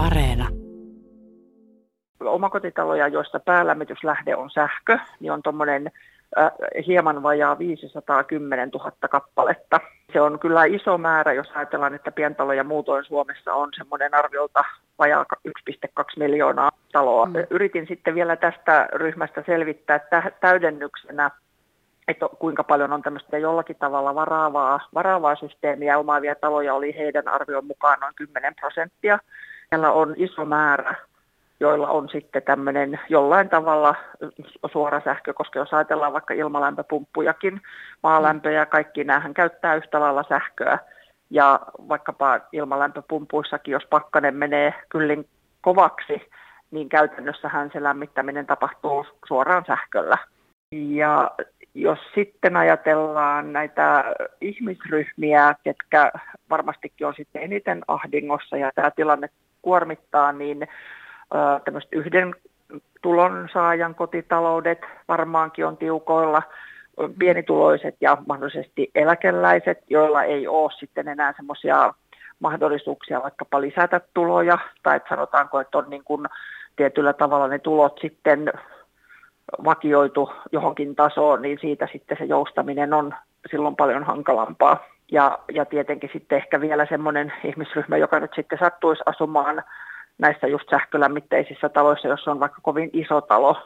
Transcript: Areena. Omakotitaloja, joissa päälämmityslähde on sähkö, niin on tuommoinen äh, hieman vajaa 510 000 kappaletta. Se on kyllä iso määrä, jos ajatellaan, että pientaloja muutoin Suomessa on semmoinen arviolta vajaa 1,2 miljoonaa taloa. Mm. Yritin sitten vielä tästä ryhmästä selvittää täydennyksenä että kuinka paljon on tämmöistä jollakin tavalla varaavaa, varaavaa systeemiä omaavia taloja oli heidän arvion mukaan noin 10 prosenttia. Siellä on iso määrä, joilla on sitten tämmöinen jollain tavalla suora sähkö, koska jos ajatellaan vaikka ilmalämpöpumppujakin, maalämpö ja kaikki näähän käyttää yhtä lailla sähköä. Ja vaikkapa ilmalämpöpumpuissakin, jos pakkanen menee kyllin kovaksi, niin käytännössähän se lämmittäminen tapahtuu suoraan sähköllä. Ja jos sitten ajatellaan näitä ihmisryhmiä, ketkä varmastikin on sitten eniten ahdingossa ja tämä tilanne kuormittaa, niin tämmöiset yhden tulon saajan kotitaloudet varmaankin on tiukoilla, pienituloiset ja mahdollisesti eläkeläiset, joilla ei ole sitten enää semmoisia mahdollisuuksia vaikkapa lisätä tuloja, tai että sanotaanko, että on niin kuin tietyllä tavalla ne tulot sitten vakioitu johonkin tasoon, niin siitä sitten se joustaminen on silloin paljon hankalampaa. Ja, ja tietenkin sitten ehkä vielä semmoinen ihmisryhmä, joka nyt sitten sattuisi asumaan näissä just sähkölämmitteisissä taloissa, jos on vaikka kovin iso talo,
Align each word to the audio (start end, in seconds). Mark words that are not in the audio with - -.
Areena. 0.00 0.48
Omakotitaloja, 2.20 3.08
joissa 3.08 3.40
päälämmityslähde 3.40 4.36
on 4.36 4.50
sähkö, 4.50 4.98
niin 5.20 5.32
on 5.32 5.42
tuommoinen 5.42 5.90
äh, 6.38 6.50
hieman 6.86 7.22
vajaa 7.22 7.58
510 7.58 8.68
000 8.68 8.92
kappaletta. 9.10 9.80
Se 10.12 10.20
on 10.20 10.38
kyllä 10.38 10.64
iso 10.64 10.98
määrä, 10.98 11.32
jos 11.32 11.50
ajatellaan, 11.54 11.94
että 11.94 12.12
pientaloja 12.12 12.64
muutoin 12.64 13.04
Suomessa 13.04 13.54
on 13.54 13.68
semmoinen 13.76 14.14
arviolta 14.14 14.64
vajaa 14.98 15.24
1,2 15.48 16.04
miljoonaa 16.18 16.70
taloa. 16.92 17.26
Mm. 17.26 17.32
Yritin 17.50 17.86
sitten 17.86 18.14
vielä 18.14 18.36
tästä 18.36 18.88
ryhmästä 18.92 19.42
selvittää 19.46 20.00
täydennyksenä 20.40 21.30
että 22.08 22.28
kuinka 22.38 22.64
paljon 22.64 22.92
on 22.92 23.02
tämmöistä 23.02 23.38
jollakin 23.38 23.76
tavalla 23.76 24.14
varaavaa, 24.14 24.80
varaavaa 24.94 25.36
systeemiä 25.36 25.98
omaavia 25.98 26.34
taloja 26.34 26.74
oli 26.74 26.94
heidän 26.98 27.28
arvion 27.28 27.66
mukaan 27.66 28.00
noin 28.00 28.14
10 28.14 28.54
prosenttia. 28.54 29.18
Siellä 29.74 29.92
on 29.92 30.14
iso 30.16 30.44
määrä, 30.44 30.94
joilla 31.60 31.88
on 31.88 32.08
sitten 32.08 32.42
tämmöinen 32.42 33.00
jollain 33.08 33.48
tavalla 33.48 33.94
suora 34.72 35.00
sähkö, 35.04 35.34
koska 35.34 35.58
jos 35.58 35.74
ajatellaan 35.74 36.12
vaikka 36.12 36.34
ilmalämpöpumppujakin, 36.34 37.60
maalämpö 38.02 38.50
ja 38.50 38.66
kaikki 38.66 39.04
näähän 39.04 39.34
käyttää 39.34 39.74
yhtä 39.74 40.00
lailla 40.00 40.24
sähköä. 40.28 40.78
Ja 41.30 41.60
vaikkapa 41.88 42.40
ilmalämpöpumpuissakin, 42.52 43.72
jos 43.72 43.86
pakkanen 43.90 44.34
menee 44.34 44.74
kyllin 44.88 45.28
kovaksi, 45.60 46.30
niin 46.70 46.88
käytännössähän 46.88 47.70
se 47.72 47.82
lämmittäminen 47.82 48.46
tapahtuu 48.46 49.06
suoraan 49.28 49.64
sähköllä. 49.66 50.18
Ja 50.72 51.30
jos 51.74 51.98
sitten 52.14 52.56
ajatellaan 52.56 53.52
näitä 53.52 54.04
ihmisryhmiä, 54.40 55.54
ketkä 55.64 56.12
varmastikin 56.50 57.06
on 57.06 57.14
sitten 57.16 57.42
eniten 57.42 57.82
ahdingossa 57.88 58.56
ja 58.56 58.70
tämä 58.74 58.90
tilanne 58.90 59.28
kuormittaa, 59.62 60.32
niin 60.32 60.68
tämmöiset 61.64 61.92
yhden 61.92 62.34
tulon 63.02 63.48
saajan 63.52 63.94
kotitaloudet 63.94 64.78
varmaankin 65.08 65.66
on 65.66 65.76
tiukoilla, 65.76 66.42
pienituloiset 67.18 67.96
ja 68.00 68.16
mahdollisesti 68.26 68.90
eläkeläiset, 68.94 69.78
joilla 69.90 70.22
ei 70.22 70.48
ole 70.48 70.70
sitten 70.78 71.08
enää 71.08 71.34
semmoisia 71.36 71.94
mahdollisuuksia 72.40 73.22
vaikkapa 73.22 73.60
lisätä 73.60 74.00
tuloja, 74.14 74.58
tai 74.82 74.96
että 74.96 75.08
sanotaanko, 75.08 75.60
että 75.60 75.78
on 75.78 75.90
niin 75.90 76.04
kuin 76.04 76.26
tietyllä 76.76 77.12
tavalla 77.12 77.48
ne 77.48 77.58
tulot 77.58 77.98
sitten 78.00 78.52
vakioitu 79.64 80.32
johonkin 80.52 80.96
tasoon, 80.96 81.42
niin 81.42 81.58
siitä 81.60 81.88
sitten 81.92 82.18
se 82.18 82.24
joustaminen 82.24 82.94
on 82.94 83.14
silloin 83.50 83.76
paljon 83.76 84.04
hankalampaa. 84.04 84.84
Ja, 85.10 85.38
ja 85.52 85.64
tietenkin 85.64 86.10
sitten 86.12 86.36
ehkä 86.38 86.60
vielä 86.60 86.86
semmoinen 86.86 87.32
ihmisryhmä, 87.44 87.96
joka 87.96 88.20
nyt 88.20 88.30
sitten 88.36 88.58
sattuisi 88.58 89.02
asumaan 89.06 89.62
näissä 90.18 90.46
just 90.46 90.70
sähkölämmitteisissä 90.70 91.68
taloissa, 91.68 92.08
jos 92.08 92.28
on 92.28 92.40
vaikka 92.40 92.60
kovin 92.62 92.90
iso 92.92 93.20
talo, 93.20 93.56